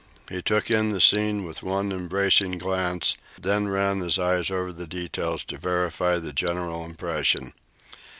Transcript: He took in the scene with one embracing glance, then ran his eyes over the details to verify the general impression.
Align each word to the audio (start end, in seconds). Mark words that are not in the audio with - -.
He 0.29 0.41
took 0.41 0.71
in 0.71 0.89
the 0.89 0.99
scene 0.99 1.45
with 1.45 1.61
one 1.61 1.91
embracing 1.91 2.57
glance, 2.57 3.17
then 3.39 3.67
ran 3.67 3.99
his 3.99 4.17
eyes 4.17 4.49
over 4.49 4.73
the 4.73 4.87
details 4.87 5.43
to 5.43 5.59
verify 5.59 6.17
the 6.17 6.33
general 6.33 6.83
impression. 6.83 7.53